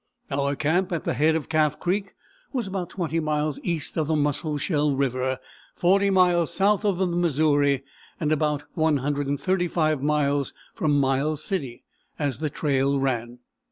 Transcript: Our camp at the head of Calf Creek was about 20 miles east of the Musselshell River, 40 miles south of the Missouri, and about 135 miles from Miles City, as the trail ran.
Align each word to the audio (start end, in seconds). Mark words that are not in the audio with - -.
Our 0.31 0.55
camp 0.55 0.91
at 0.91 1.03
the 1.03 1.13
head 1.13 1.35
of 1.35 1.47
Calf 1.47 1.79
Creek 1.79 2.15
was 2.51 2.65
about 2.65 2.89
20 2.89 3.19
miles 3.19 3.59
east 3.61 3.97
of 3.97 4.07
the 4.07 4.15
Musselshell 4.15 4.95
River, 4.95 5.37
40 5.75 6.09
miles 6.09 6.51
south 6.51 6.83
of 6.83 6.97
the 6.97 7.05
Missouri, 7.05 7.83
and 8.19 8.31
about 8.31 8.63
135 8.73 10.01
miles 10.01 10.55
from 10.73 10.99
Miles 10.99 11.43
City, 11.43 11.83
as 12.17 12.39
the 12.39 12.49
trail 12.49 12.99
ran. 12.99 13.41